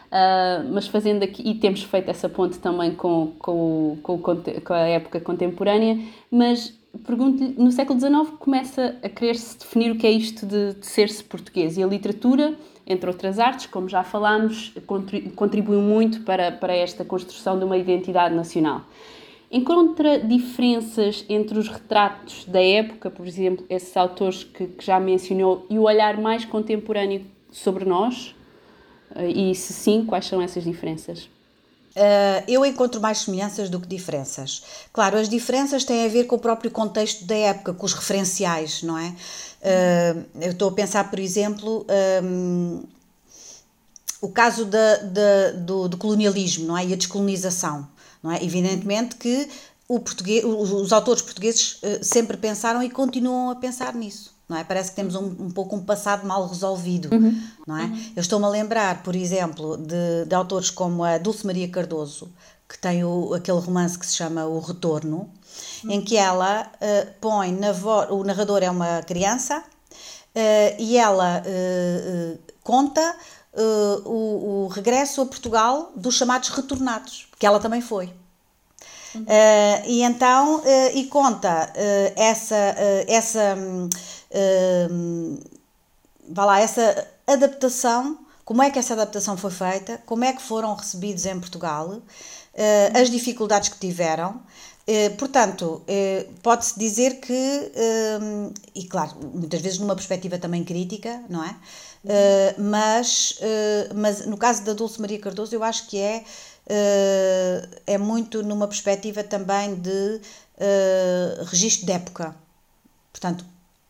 [0.06, 4.78] Uh, mas fazendo aqui, e temos feito essa ponte também com, com, com, com a
[4.78, 5.98] época contemporânea,
[6.30, 6.72] mas
[7.04, 11.22] pergunto-lhe, no século XIX começa a querer-se definir o que é isto de, de ser-se
[11.22, 12.54] português e a literatura,
[12.86, 14.72] entre outras artes, como já falámos,
[15.34, 18.82] contribuiu muito para, para esta construção de uma identidade nacional.
[19.50, 25.66] Encontra diferenças entre os retratos da época, por exemplo, esses autores que, que já mencionou,
[25.70, 28.34] e o olhar mais contemporâneo sobre nós?
[29.16, 31.28] E se sim, quais são essas diferenças?
[31.96, 34.62] Uh, eu encontro mais semelhanças do que diferenças.
[34.92, 38.82] Claro, as diferenças têm a ver com o próprio contexto da época, com os referenciais,
[38.82, 39.08] não é?
[39.08, 41.86] Uh, eu estou a pensar, por exemplo,
[42.22, 42.84] um,
[44.20, 46.84] o caso da, da, do, do, colonialismo, não é?
[46.84, 47.88] E a descolonização,
[48.22, 48.44] não é?
[48.44, 49.48] Evidentemente que
[49.88, 54.64] o português, os, autores portugueses sempre pensaram e continuam a pensar nisso não é?
[54.64, 57.42] Parece que temos um, um pouco um passado mal resolvido, uhum.
[57.66, 57.84] não é?
[57.84, 58.12] Uhum.
[58.16, 62.30] Eu estou-me a lembrar, por exemplo, de, de autores como a Dulce Maria Cardoso,
[62.68, 65.28] que tem o, aquele romance que se chama O Retorno,
[65.84, 65.90] uhum.
[65.90, 71.42] em que ela uh, põe na voz, o narrador é uma criança uh, e ela
[71.42, 73.16] uh, conta
[74.04, 78.12] o, o regresso a Portugal dos chamados retornados, que ela também foi.
[79.16, 82.76] Uh, e então, uh, e conta uh, essa,
[83.08, 83.56] essa,
[86.28, 90.74] vá lá, essa adaptação, como é que essa adaptação foi feita, como é que foram
[90.74, 92.00] recebidos em Portugal,
[92.94, 94.40] as dificuldades que tiveram.
[95.18, 95.82] portanto,
[96.42, 97.72] pode-se dizer que,
[98.74, 101.56] e claro, muitas vezes numa perspectiva também crítica, não é?
[102.58, 103.38] mas,
[103.94, 106.24] mas no caso da Dulce Maria Cardoso, eu acho que é
[106.66, 112.34] uh, é muito numa perspectiva também de uh, registro de época.
[113.12, 113.44] Portanto,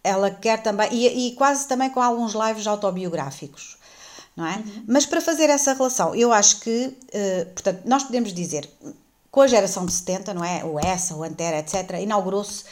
[0.07, 3.77] ela quer também, e, e, quase também com alguns lives autobiográficos.
[4.37, 4.57] Não é?
[4.57, 4.85] Uhum.
[4.87, 8.69] Mas para fazer essa relação, eu acho que, uh, portanto, nós podemos dizer,
[9.31, 10.63] com a geração de 70, não é?
[10.65, 12.65] O ESSA, o Antera, etc., inaugurou-se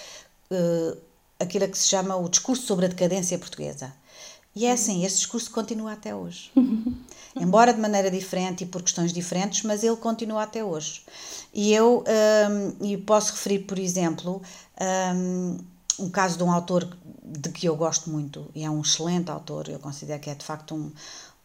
[0.51, 0.97] uh,
[1.41, 3.93] aquilo que se chama o discurso sobre a decadência portuguesa.
[4.55, 6.53] E é assim, esse discurso continua até hoje.
[7.37, 11.03] embora de maneira diferente e por questões diferentes, mas ele continua até hoje.
[11.53, 12.05] E eu
[12.81, 14.43] um, e posso referir, por exemplo,
[15.15, 15.59] um,
[15.99, 19.69] um caso de um autor de que eu gosto muito, e é um excelente autor,
[19.69, 20.93] eu considero que é de facto um.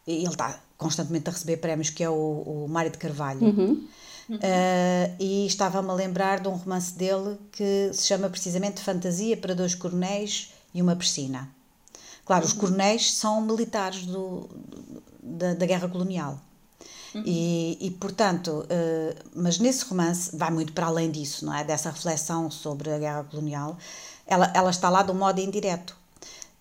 [0.06, 3.42] ele está constantemente a receber prémios, que é o, o Mário de Carvalho.
[3.42, 3.88] Uhum.
[4.30, 9.54] Uh, e estava-me a lembrar de um romance dele que se chama precisamente Fantasia para
[9.54, 11.48] dois coronéis e uma piscina.
[12.24, 14.48] Claro, os coronéis são militares do,
[15.20, 16.40] da, da guerra colonial.
[17.14, 17.22] Uhum.
[17.26, 21.64] E, e, portanto, uh, mas nesse romance vai muito para além disso, não é?
[21.64, 23.76] Dessa reflexão sobre a guerra colonial.
[24.26, 25.96] Ela, ela está lá de um modo indireto.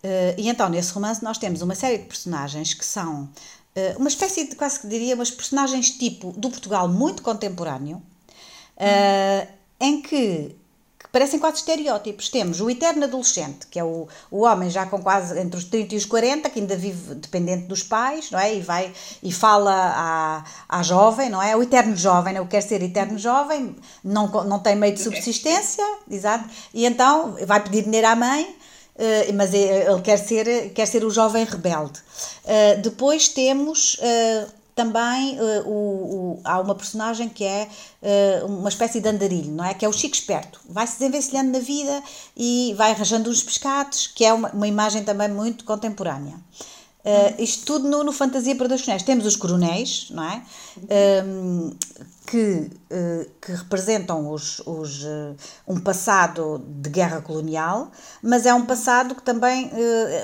[0.04, 4.10] Uh, e então, nesse romance, nós temos uma série de personagens que são uh, uma
[4.10, 8.02] espécie de, quase que diria, umas personagens tipo do Portugal muito contemporâneo,
[9.80, 10.56] em que
[11.12, 12.30] parecem quase estereótipos.
[12.30, 15.96] Temos o eterno adolescente, que é o, o homem já com quase entre os 30
[15.96, 18.56] e os 40, que ainda vive dependente dos pais, não é?
[18.56, 18.92] E vai
[19.22, 20.44] e fala à,
[20.78, 21.56] à jovem, não é?
[21.56, 22.48] O eterno jovem, não é?
[22.48, 27.84] quer ser eterno jovem, não, não tem meio de subsistência, exato, e então vai pedir
[27.84, 28.58] dinheiro à mãe.
[28.96, 32.02] Uh, mas ele quer ser, quer ser o jovem rebelde.
[32.44, 33.98] Uh, depois temos
[34.80, 37.68] também uh, o, o, há uma personagem que é
[38.02, 39.74] uh, uma espécie de andarilho, não é?
[39.74, 40.62] Que é o Chico Esperto.
[40.70, 42.02] Vai se desenvencilhando na vida
[42.38, 46.36] e vai arranjando uns pescados, que é uma, uma imagem também muito contemporânea.
[47.00, 49.04] Uh, isto tudo no, no, Fantasia para dois coronéis.
[49.04, 50.44] Temos os coronéis, não é?
[51.26, 51.76] Um,
[52.26, 55.36] que, uh, que representam os, os, uh,
[55.68, 57.92] um passado de guerra colonial,
[58.24, 59.72] mas é um passado que também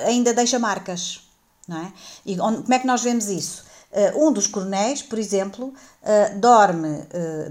[0.06, 1.22] ainda deixa marcas,
[1.68, 1.92] não é?
[2.26, 3.65] E onde, como é que nós vemos isso?
[3.96, 7.02] Uh, um dos coronéis, por exemplo, uh, dorme,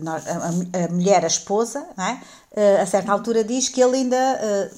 [0.06, 2.80] a, a, mulher, a esposa, é?
[2.80, 4.70] a certa altura diz que ele ainda,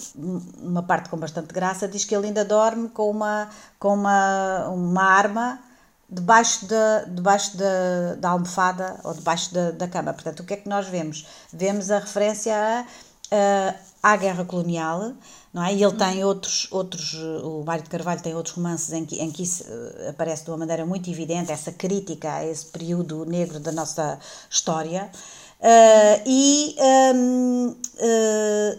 [0.63, 5.03] uma parte com bastante graça, diz que ele ainda dorme com uma, com uma, uma
[5.03, 5.61] arma
[6.09, 10.13] debaixo, da, debaixo da, da almofada ou debaixo da, da cama.
[10.13, 11.27] Portanto, o que é que nós vemos?
[11.53, 12.85] Vemos a referência a,
[13.33, 13.75] a,
[14.07, 15.15] à guerra colonial,
[15.53, 15.75] não é?
[15.75, 19.33] E ele tem outros, outros o Mário de Carvalho tem outros romances em que, em
[19.33, 23.59] que isso eh, aparece de uma maneira muito evidente, essa crítica a esse período negro
[23.59, 24.17] da nossa
[24.49, 25.11] história.
[25.59, 26.77] Uh, e
[27.17, 28.79] um, uh, eh,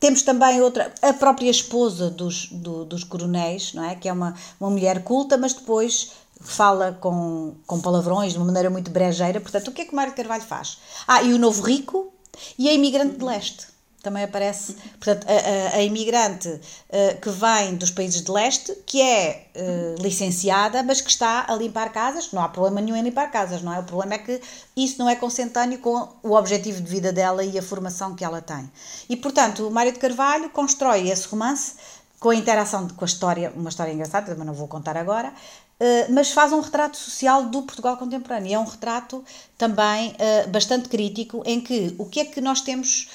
[0.00, 3.94] temos também outra, a própria esposa dos, do, dos coronéis, não é?
[3.94, 6.10] Que é uma, uma mulher culta, mas depois
[6.40, 9.40] fala com, com palavrões de uma maneira muito brejeira.
[9.40, 10.78] Portanto, o que é que o Mário Carvalho faz?
[11.06, 12.12] Ah, e o novo rico
[12.58, 13.70] e a imigrante de leste
[14.02, 19.00] também aparece, portanto, a, a, a imigrante uh, que vem dos países de leste, que
[19.00, 23.30] é uh, licenciada, mas que está a limpar casas, não há problema nenhum em limpar
[23.30, 23.78] casas, não é?
[23.78, 24.40] O problema é que
[24.76, 28.40] isso não é consentâneo com o objetivo de vida dela e a formação que ela
[28.40, 28.70] tem.
[29.08, 31.74] E, portanto, o Mário de Carvalho constrói esse romance
[32.18, 36.12] com a interação com a história, uma história engraçada, também não vou contar agora, uh,
[36.12, 38.54] mas faz um retrato social do Portugal contemporâneo.
[38.54, 39.22] É um retrato
[39.58, 40.14] também
[40.48, 43.08] bastante crítico, em que o que é que nós temos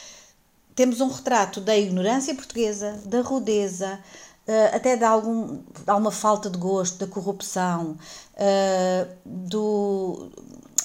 [0.75, 3.99] temos um retrato da ignorância portuguesa, da rudeza,
[4.47, 7.97] uh, até de, algum, de alguma falta de gosto, da corrupção,
[8.33, 10.29] uh, do,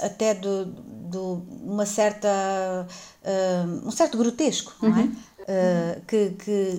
[0.00, 0.64] até de,
[1.11, 1.18] de
[1.62, 2.29] uma certa,
[3.24, 5.03] uh, um certo grotesco, não é?
[5.03, 6.00] Uhum.
[6.07, 6.79] que, que,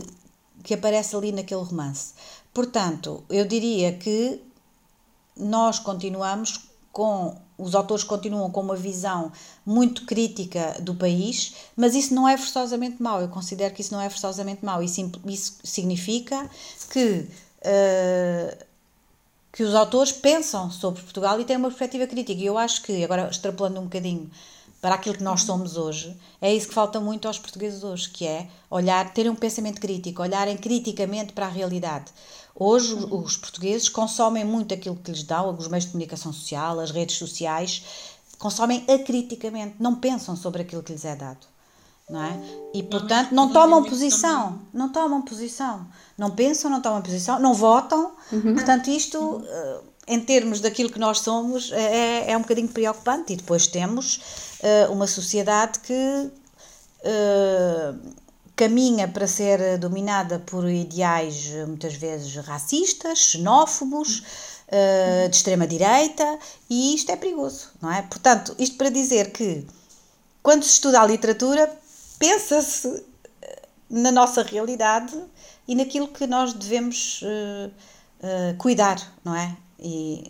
[0.63, 2.13] que aparece ali naquele romance.
[2.53, 4.41] Portanto, eu diria que
[5.35, 9.31] nós continuamos com os autores continuam com uma visão
[9.65, 13.21] muito crítica do país, mas isso não é forçosamente mau.
[13.21, 14.81] Eu considero que isso não é forçosamente mau.
[14.81, 16.49] Isso, isso significa
[16.91, 17.27] que,
[17.61, 18.65] uh,
[19.51, 22.41] que os autores pensam sobre Portugal e têm uma perspectiva crítica.
[22.41, 24.29] E eu acho que, agora extrapolando um bocadinho
[24.81, 28.25] para aquilo que nós somos hoje, é isso que falta muito aos portugueses hoje, que
[28.25, 32.05] é olhar, terem um pensamento crítico, olharem criticamente para a realidade.
[32.55, 36.91] Hoje os portugueses consomem muito aquilo que lhes dão, os meios de comunicação social, as
[36.91, 37.83] redes sociais,
[38.37, 41.51] consomem acriticamente, não pensam sobre aquilo que lhes é dado.
[42.09, 42.37] Não é?
[42.73, 45.87] E portanto não tomam posição, não tomam posição,
[46.17, 48.11] não pensam, não tomam posição, não votam.
[48.31, 48.53] Uhum.
[48.53, 53.31] Portanto, isto, eh, em termos daquilo que nós somos, é, é um bocadinho preocupante.
[53.31, 54.19] E depois temos
[54.59, 56.31] uh, uma sociedade que uh,
[58.61, 66.37] caminha para ser dominada por ideais muitas vezes racistas, xenófobos, uh, de extrema direita,
[66.69, 68.03] e isto é perigoso, não é?
[68.03, 69.65] Portanto, isto para dizer que
[70.43, 71.75] quando se estuda a literatura,
[72.19, 73.03] pensa-se
[73.89, 75.19] na nossa realidade
[75.67, 77.23] e naquilo que nós devemos
[78.59, 79.57] cuidar, não é?
[79.83, 80.23] E,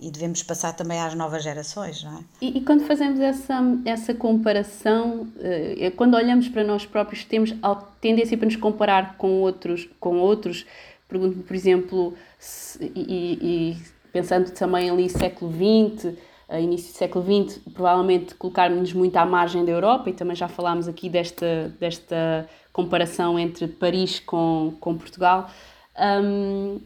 [0.00, 2.24] e devemos passar também às novas gerações, não é?
[2.40, 7.74] E, e quando fazemos essa, essa comparação, uh, quando olhamos para nós próprios, temos a
[7.74, 10.66] tendência para nos comparar com outros, com outros
[11.10, 13.76] pergunto-me, por exemplo, se, e, e,
[14.12, 16.16] pensando também ali século XX,
[16.58, 20.88] início do século XX, provavelmente colocarmos-nos muito à margem da Europa, e também já falámos
[20.88, 25.50] aqui desta, desta comparação entre Paris com, com Portugal.
[25.98, 26.80] Um,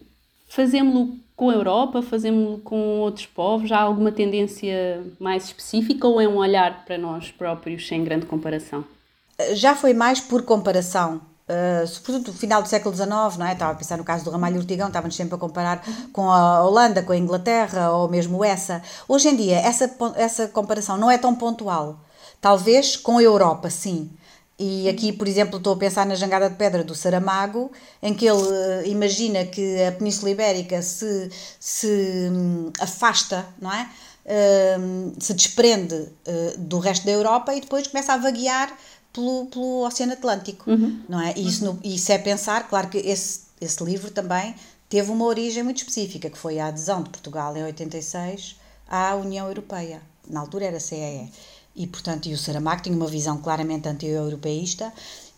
[0.49, 3.73] fazemos-lo com a Europa, fazemos-lo com outros povos?
[3.73, 8.85] Há alguma tendência mais específica ou é um olhar para nós próprios sem grande comparação?
[9.55, 11.21] Já foi mais por comparação.
[11.47, 13.53] Uh, sobretudo no final do século XIX, não é?
[13.53, 17.03] estava a pensar no caso do Ramalho Ortigão, estávamos sempre a comparar com a Holanda,
[17.03, 18.83] com a Inglaterra ou mesmo essa.
[19.07, 21.99] Hoje em dia, essa, essa comparação não é tão pontual.
[22.41, 24.11] Talvez com a Europa, sim.
[24.59, 28.25] E aqui, por exemplo, estou a pensar na Jangada de Pedra do Saramago, em que
[28.25, 31.89] ele uh, imagina que a Península Ibérica se, se
[32.31, 33.91] um, afasta, não é?
[34.25, 38.73] Uh, se desprende uh, do resto da Europa e depois começa a vaguear
[39.13, 41.03] pelo, pelo Oceano Atlântico, uhum.
[41.09, 41.35] não é?
[41.37, 44.55] E isso, no, isso é pensar, claro que esse, esse livro também
[44.89, 48.57] teve uma origem muito específica, que foi a adesão de Portugal em 86
[48.89, 50.01] à União Europeia.
[50.29, 51.29] Na altura era CEE
[51.75, 54.93] e, portanto, e o Saramago tinha uma visão claramente anti-europeísta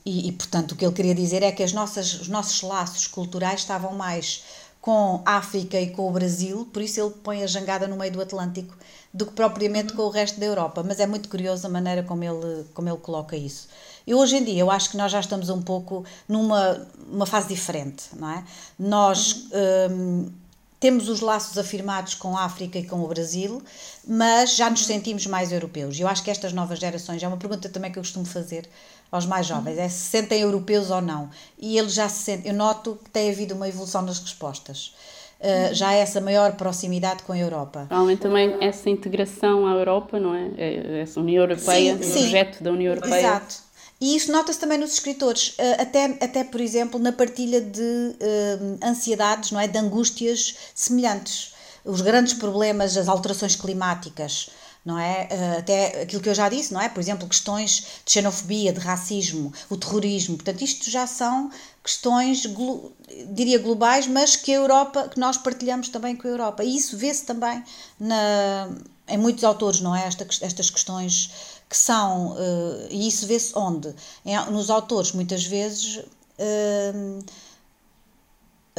[0.04, 3.06] e, e, portanto, o que ele queria dizer é que as nossas, os nossos laços
[3.06, 4.44] culturais estavam mais
[4.80, 8.12] com a África e com o Brasil, por isso ele põe a jangada no meio
[8.12, 8.72] do Atlântico,
[9.12, 10.84] do que propriamente com o resto da Europa.
[10.86, 13.68] Mas é muito curioso a maneira como ele, como ele coloca isso.
[14.06, 17.48] E hoje em dia eu acho que nós já estamos um pouco numa uma fase
[17.48, 18.44] diferente, não é?
[18.78, 19.48] Nós.
[19.90, 20.30] Hum,
[20.78, 23.62] temos os laços afirmados com a África e com o Brasil,
[24.06, 25.98] mas já nos sentimos mais europeus.
[25.98, 28.68] Eu acho que estas novas gerações, é uma pergunta também que eu costumo fazer
[29.10, 31.30] aos mais jovens, é se sentem europeus ou não.
[31.58, 34.94] E eles já se sentem, eu noto que tem havido uma evolução nas respostas.
[35.38, 37.84] Uh, já há essa maior proximidade com a Europa.
[37.86, 40.50] Provavelmente também essa integração à Europa, não é?
[40.56, 42.10] é essa União Europeia, sim, sim.
[42.10, 43.18] o projeto da União Europeia.
[43.18, 43.65] Exato.
[44.00, 48.78] E isso nota-se também nos escritores, eh, até, até por exemplo na partilha de uh,
[48.86, 49.66] ansiedades, não é?
[49.66, 51.54] de angústias semelhantes.
[51.84, 54.50] Os grandes problemas, as alterações climáticas,
[54.84, 55.28] não é?
[55.30, 56.90] Uh, até aquilo que eu já disse, não é?
[56.90, 60.36] Por exemplo, questões de xenofobia, de racismo, o terrorismo.
[60.36, 61.50] Portanto, isto já são
[61.82, 62.92] questões, glo
[63.28, 66.62] diria globais, mas que a Europa, que nós partilhamos também com a Europa.
[66.62, 67.64] E isso vê-se também
[67.98, 68.68] na,
[69.08, 70.06] em muitos autores, não é?
[70.06, 71.30] Esta, estas questões
[71.68, 73.94] que são, uh, e isso vê-se onde?
[74.24, 77.18] Em, nos autores, muitas vezes, uh,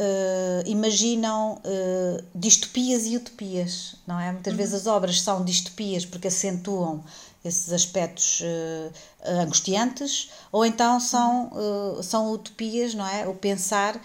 [0.00, 1.60] uh, imaginam
[2.34, 4.32] distopias e utopias, não é?
[4.32, 4.56] Muitas uhum.
[4.58, 7.04] vezes as obras são distopias porque acentuam
[7.44, 8.42] esses aspectos
[9.24, 11.52] angustiantes, ou então são,
[12.02, 13.26] são utopias, não é?
[13.28, 14.00] O pensar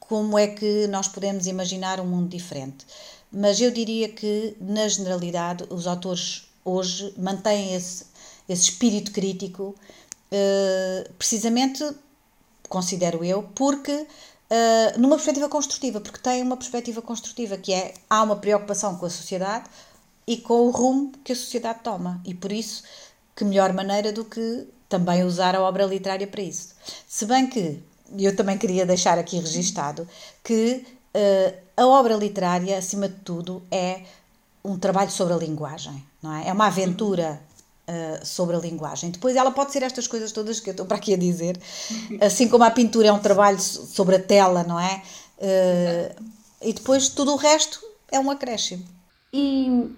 [0.00, 2.86] como é que nós podemos imaginar um mundo diferente.
[3.30, 8.06] Mas eu diria que, na generalidade, os autores hoje mantém esse,
[8.48, 9.74] esse espírito crítico,
[10.32, 11.84] uh, precisamente,
[12.68, 18.22] considero eu, porque uh, numa perspectiva construtiva, porque tem uma perspectiva construtiva, que é há
[18.22, 19.68] uma preocupação com a sociedade
[20.26, 22.20] e com o rumo que a sociedade toma.
[22.24, 22.82] E por isso,
[23.36, 26.74] que melhor maneira do que também usar a obra literária para isso.
[27.08, 27.82] Se bem que
[28.18, 30.08] eu também queria deixar aqui registado
[30.42, 34.02] que uh, a obra literária, acima de tudo, é
[34.64, 36.48] um trabalho sobre a linguagem, não é?
[36.48, 37.40] É uma aventura
[37.88, 39.10] uh, sobre a linguagem.
[39.10, 41.58] Depois ela pode ser estas coisas todas que eu estou para aqui a dizer,
[42.20, 45.02] assim como a pintura é um trabalho sobre a tela, não é?
[45.38, 46.24] Uh,
[46.62, 48.84] e depois tudo o resto é um acréscimo.
[49.32, 49.90] E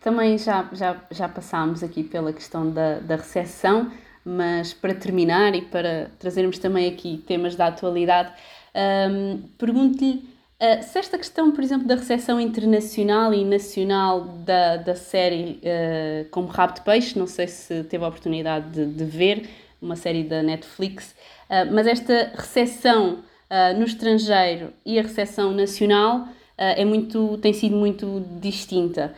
[0.00, 3.92] também já, já, já passámos aqui pela questão da, da recessão,
[4.24, 8.32] mas para terminar e para trazermos também aqui temas da atualidade,
[8.74, 14.76] um, ehm, pergunto-lhe Uh, se esta questão, por exemplo, da recepção internacional e nacional da,
[14.76, 19.04] da série uh, como Rabo de Peixe, não sei se teve a oportunidade de, de
[19.04, 19.48] ver,
[19.80, 21.14] uma série da Netflix,
[21.48, 23.22] uh, mas esta recepção
[23.78, 29.14] no estrangeiro e a recepção nacional é muito, tem sido muito distinta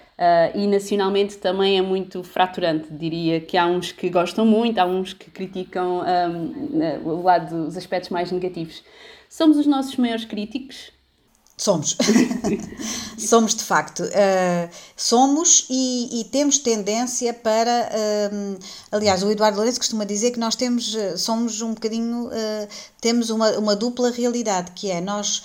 [0.54, 2.86] e nacionalmente também é muito fraturante.
[2.92, 7.76] Diria que há uns que gostam muito, há uns que criticam um, o lado dos
[7.76, 8.84] aspectos mais negativos.
[9.28, 10.92] Somos os nossos maiores críticos?
[11.60, 11.94] Somos.
[13.18, 14.02] somos de facto.
[14.02, 17.90] Uh, somos e, e, temos tendência para.
[18.32, 18.58] Uh,
[18.90, 22.28] aliás, o Eduardo Lourenço costuma dizer que nós temos, uh, somos um bocadinho.
[22.28, 22.68] Uh,
[22.98, 25.42] temos uma, uma dupla realidade, que é nós,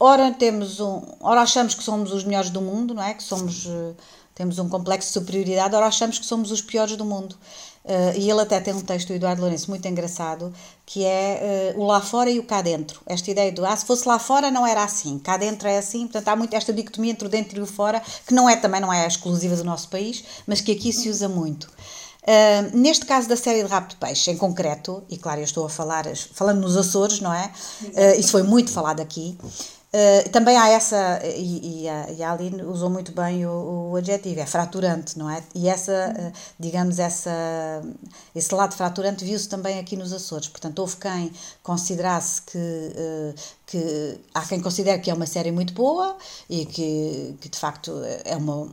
[0.00, 3.14] ora, temos um, ora achamos que somos os melhores do mundo, não é?
[3.14, 3.68] Que somos.
[4.34, 7.36] temos um complexo de superioridade, ora achamos que somos os piores do mundo.
[7.82, 10.52] Uh, e ele até tem um texto, o Eduardo Lourenço, muito engraçado,
[10.84, 13.00] que é uh, o lá fora e o cá dentro.
[13.06, 16.02] Esta ideia do, ah, se fosse lá fora não era assim, cá dentro é assim.
[16.02, 18.80] Portanto, há muito esta dicotomia entre o dentro e o fora, que não é também
[18.80, 21.70] não é exclusiva do nosso país, mas que aqui se usa muito.
[22.22, 25.64] Uh, neste caso da série de Rabo de Peixe, em concreto, e claro, eu estou
[25.64, 26.04] a falar,
[26.34, 27.50] falando nos Açores, não é?
[27.82, 29.38] Uh, isso foi muito falado aqui.
[29.92, 33.96] Uh, também há essa, e, e, a, e a Aline usou muito bem o, o
[33.96, 35.42] adjetivo, é fraturante, não é?
[35.52, 37.30] E essa, uh, digamos, essa,
[38.32, 40.46] esse lado fraturante viu-se também aqui nos Açores.
[40.46, 41.32] Portanto, houve quem
[41.62, 43.34] considerasse que, uh,
[43.66, 44.20] que.
[44.32, 46.16] Há quem considere que é uma série muito boa
[46.48, 47.92] e que, que de facto
[48.24, 48.68] é uma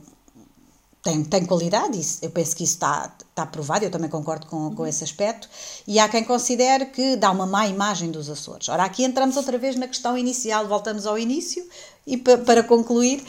[1.02, 4.74] tem, tem qualidade, isso, eu penso que isso está, está provado, eu também concordo com,
[4.74, 5.48] com esse aspecto,
[5.86, 8.68] e há quem considere que dá uma má imagem dos Açores.
[8.68, 11.66] Ora, aqui entramos outra vez na questão inicial, voltamos ao início,
[12.06, 13.24] e pa, para concluir,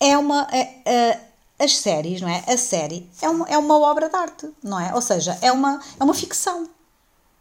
[0.00, 0.48] é uma.
[0.50, 1.20] É, é,
[1.58, 2.42] as séries, não é?
[2.48, 4.92] A série é uma, é uma obra de arte, não é?
[4.92, 6.68] Ou seja, é uma, é uma ficção.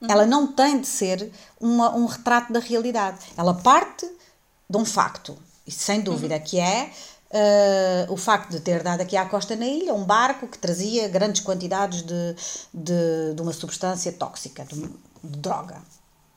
[0.07, 3.19] Ela não tem de ser uma, um retrato da realidade.
[3.35, 4.07] Ela parte
[4.69, 6.91] de um facto, e sem dúvida, que é
[7.33, 11.07] Uh, o facto de ter dado aqui à costa na ilha um barco que trazia
[11.07, 12.35] grandes quantidades de,
[12.73, 15.77] de, de uma substância tóxica, de, de droga.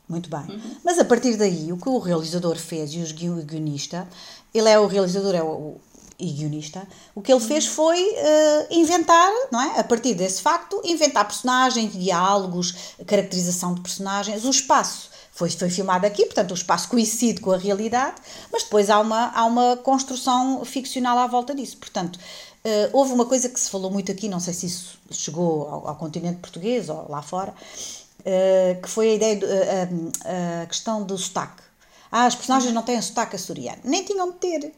[0.08, 0.42] Muito bem.
[0.42, 0.76] Uhum.
[0.84, 4.06] Mas a partir daí, o que o realizador fez e o guionista,
[4.52, 5.78] ele é o realizador, é o,
[6.18, 9.80] e guionista, o que ele fez foi uh, inventar, não é?
[9.80, 16.06] A partir desse facto, inventar personagens, diálogos, caracterização de personagens, o espaço foi, foi filmado
[16.06, 18.14] aqui, portanto o espaço coincide com a realidade,
[18.52, 21.76] mas depois há uma, há uma construção ficcional à volta disso.
[21.76, 25.68] Portanto, uh, houve uma coisa que se falou muito aqui, não sei se isso chegou
[25.68, 30.66] ao, ao continente português ou lá fora, uh, que foi a ideia, de, uh, a
[30.66, 31.64] questão do sotaque.
[32.12, 33.80] Ah, as personagens não têm sotaque açoriano.
[33.82, 34.72] Nem tinham de ter.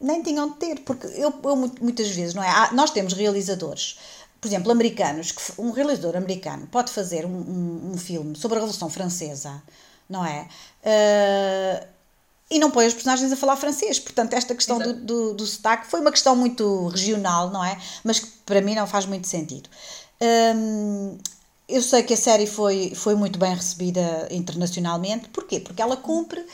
[0.00, 2.48] Nem tinham de ter, porque eu, eu muitas vezes, não é?
[2.48, 3.98] Há, nós temos realizadores
[4.42, 8.60] por exemplo, americanos, que um realizador americano pode fazer um, um, um filme sobre a
[8.60, 9.62] Revolução Francesa,
[10.10, 10.48] não é?
[10.84, 11.86] Uh,
[12.50, 14.00] e não põe os personagens a falar francês.
[14.00, 17.78] Portanto, esta questão do, do, do sotaque foi uma questão muito regional, não é?
[18.02, 19.70] Mas que para mim não faz muito sentido.
[20.20, 21.16] Um,
[21.68, 25.28] eu sei que a série foi, foi muito bem recebida internacionalmente.
[25.28, 25.60] Porquê?
[25.60, 26.44] Porque ela cumpre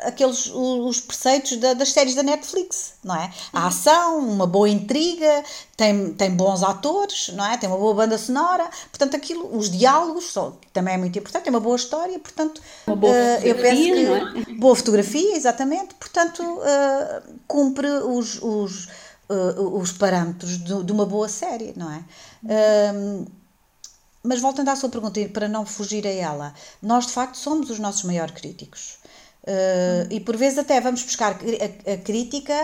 [0.00, 3.32] aqueles os preceitos da, das séries da Netflix, não é?
[3.52, 5.42] A ação, uma boa intriga,
[5.76, 7.56] tem, tem bons atores, não é?
[7.56, 11.52] Tem uma boa banda sonora, portanto aquilo, os diálogos são, também é muito importante, tem
[11.52, 14.54] uma boa história, portanto uma boa uh, eu penso que é?
[14.54, 18.88] boa fotografia, exatamente, portanto uh, cumpre os, os
[19.30, 22.02] os parâmetros de, de, uma boa série, não é?
[24.22, 27.78] mas voltando à sua pergunta, para não fugir a ela, nós de facto somos os
[27.78, 28.97] nossos maiores críticos.
[29.44, 32.54] Uh, e por vezes até vamos buscar a, a crítica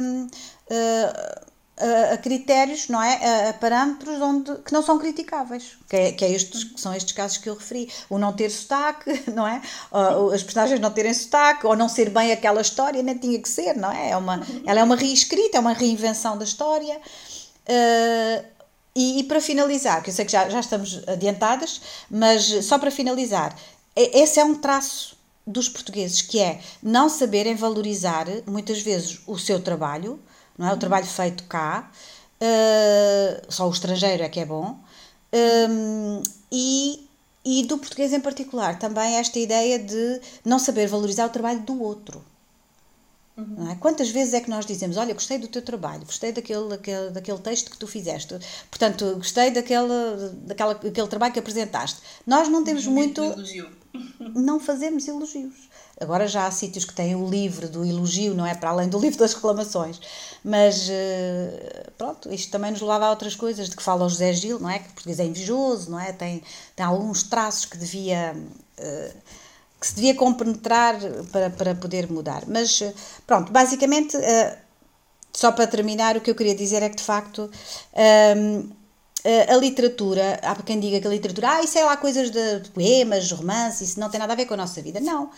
[0.00, 1.44] um, uh,
[1.76, 3.46] a, a, critérios, não é?
[3.46, 6.94] A, a, parâmetros onde, que não são criticáveis, que, é, que, é estes, que são
[6.94, 7.90] estes casos que eu referi.
[8.08, 9.60] O não ter sotaque, não é?
[9.90, 13.48] Ou, as personagens não terem sotaque, ou não ser bem aquela história, nem tinha que
[13.48, 14.10] ser, não é?
[14.10, 16.96] é uma, ela é uma reescrita, é uma reinvenção da história.
[17.68, 18.44] Uh,
[18.94, 22.92] e, e, para finalizar, que eu sei que já, já estamos adiantadas, mas só para
[22.92, 23.56] finalizar,
[23.96, 25.13] esse é um traço
[25.46, 30.18] dos portugueses, que é não saberem valorizar muitas vezes o seu trabalho,
[30.56, 30.72] não é?
[30.72, 31.90] O trabalho feito cá,
[32.40, 34.78] uh, só o estrangeiro é que é bom,
[35.68, 37.08] um, e,
[37.44, 41.82] e do português em particular também esta ideia de não saber valorizar o trabalho do
[41.82, 42.24] outro.
[43.36, 43.72] Uhum.
[43.72, 43.74] É?
[43.74, 47.38] Quantas vezes é que nós dizemos, olha, gostei do teu trabalho, gostei daquele, daquele, daquele
[47.38, 48.38] texto que tu fizeste,
[48.70, 49.88] portanto, gostei daquele,
[50.46, 52.00] daquela, daquele trabalho que apresentaste.
[52.24, 53.20] Nós não temos muito.
[54.34, 55.68] Não fazemos elogios.
[56.00, 58.54] Agora já há sítios que têm o livro do elogio, não é?
[58.54, 60.00] Para além do livro das reclamações.
[60.42, 64.32] Mas eh, pronto, isto também nos leva a outras coisas, de que fala o José
[64.32, 64.80] Gil, não é?
[64.80, 66.12] Que o português é invejoso, não é?
[66.12, 66.42] Tem,
[66.74, 68.34] tem alguns traços que devia.
[68.78, 69.14] Uh,
[69.80, 70.96] que se devia compenetrar
[71.30, 72.44] para, para poder mudar.
[72.48, 72.82] Mas
[73.26, 74.16] pronto, basicamente,
[75.30, 77.50] só para terminar, o que eu queria dizer é que de facto.
[79.24, 82.68] Um, a literatura, há quem diga que a literatura, ah, isso é lá coisas de,
[82.74, 85.00] poemas, romances, isso não tem nada a ver com a nossa vida.
[85.00, 85.30] Não.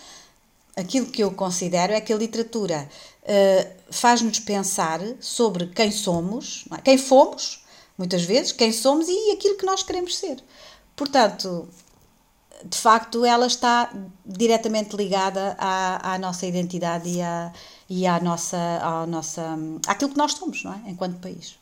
[0.75, 2.89] Aquilo que eu considero é que a literatura
[3.23, 6.81] uh, faz-nos pensar sobre quem somos, é?
[6.83, 7.65] quem fomos,
[7.97, 10.43] muitas vezes, quem somos e aquilo que nós queremos ser.
[10.95, 11.69] Portanto,
[12.65, 13.93] de facto, ela está
[14.25, 17.53] diretamente ligada à, à nossa identidade e, à,
[17.89, 19.57] e à nossa, à nossa,
[19.87, 20.91] àquilo que nós somos, não é?
[20.91, 21.57] Enquanto país.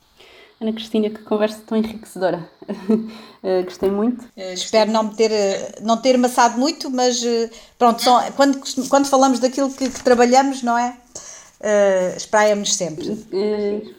[0.61, 2.49] Ana Cristina, que conversa tão enriquecedora.
[2.69, 4.23] uh, gostei muito.
[4.37, 9.07] Uh, espero não, ter, eh, não ter maçado muito, mas uh, pronto, só, quando, quando
[9.07, 10.97] falamos daquilo que, que trabalhamos, não é?
[11.61, 13.27] Uh, Espraia-nos sempre.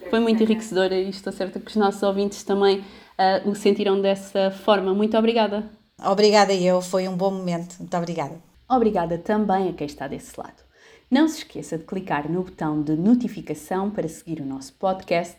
[0.09, 2.83] foi muito enriquecedora e estou certa que os nossos ouvintes também
[3.45, 4.93] o sentiram dessa forma.
[4.93, 5.63] Muito obrigada.
[6.03, 7.75] Obrigada eu, foi um bom momento.
[7.79, 8.35] Muito obrigada.
[8.69, 10.65] Obrigada também a quem está desse lado.
[11.09, 15.37] Não se esqueça de clicar no botão de notificação para seguir o nosso podcast,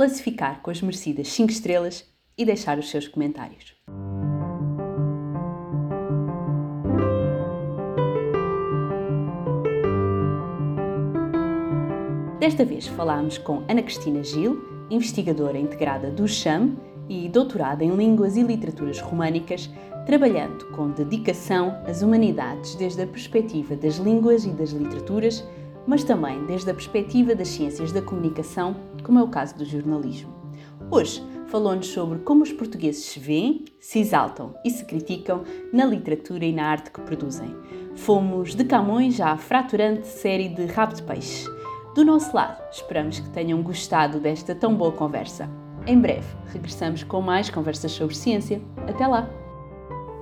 [0.00, 2.06] classificar com as merecidas 5 estrelas
[2.38, 3.74] e deixar os seus comentários.
[12.38, 18.38] Desta vez falámos com Ana Cristina Gil, investigadora integrada do CHAM e doutorada em Línguas
[18.38, 19.68] e Literaturas Românicas,
[20.06, 25.44] trabalhando com dedicação as humanidades desde a perspectiva das línguas e das literaturas,
[25.86, 30.32] mas também desde a perspectiva das ciências da comunicação, como é o caso do jornalismo.
[30.90, 36.44] Hoje falou-nos sobre como os portugueses se veem, se exaltam e se criticam na literatura
[36.44, 37.54] e na arte que produzem.
[37.96, 41.46] Fomos de Camões à fraturante série de Rabo de Peixe.
[41.94, 45.50] Do nosso lado, esperamos que tenham gostado desta tão boa conversa.
[45.86, 48.62] Em breve, regressamos com mais conversas sobre ciência.
[48.88, 49.28] Até lá!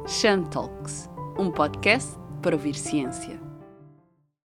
[0.07, 3.38] Sham Talks, um podcast para ouvir ciência.